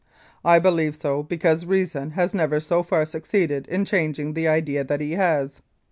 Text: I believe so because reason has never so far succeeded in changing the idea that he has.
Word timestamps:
I 0.43 0.57
believe 0.57 0.95
so 0.99 1.21
because 1.21 1.63
reason 1.67 2.09
has 2.17 2.33
never 2.33 2.59
so 2.59 2.81
far 2.81 3.05
succeeded 3.05 3.67
in 3.67 3.85
changing 3.85 4.33
the 4.33 4.47
idea 4.47 4.83
that 4.83 4.99
he 4.99 5.11
has. 5.11 5.61